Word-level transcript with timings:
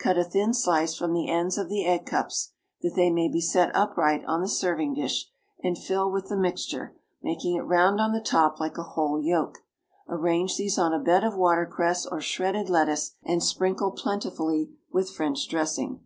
Cut 0.00 0.18
a 0.18 0.24
thin 0.24 0.52
slice 0.52 0.96
from 0.96 1.12
the 1.12 1.28
ends 1.28 1.56
of 1.56 1.68
the 1.68 1.86
egg 1.86 2.04
cups, 2.04 2.50
that 2.82 2.96
they 2.96 3.08
may 3.08 3.28
be 3.28 3.40
set 3.40 3.70
upright 3.72 4.24
on 4.26 4.40
the 4.40 4.48
serving 4.48 4.94
dish, 4.94 5.30
and 5.62 5.78
fill 5.78 6.10
with 6.10 6.26
the 6.26 6.36
mixture, 6.36 6.96
making 7.22 7.54
it 7.54 7.60
round 7.60 8.00
on 8.00 8.10
the 8.10 8.20
top 8.20 8.58
like 8.58 8.76
a 8.78 8.82
whole 8.82 9.22
yolk. 9.22 9.58
Arrange 10.08 10.56
these 10.56 10.76
on 10.76 10.92
a 10.92 10.98
bed 10.98 11.22
of 11.22 11.36
watercress, 11.36 12.04
or 12.04 12.20
shredded 12.20 12.68
lettuce, 12.68 13.14
and 13.22 13.44
sprinkle 13.44 13.92
plentifully 13.92 14.72
with 14.90 15.08
French 15.08 15.46
dressing. 15.46 16.00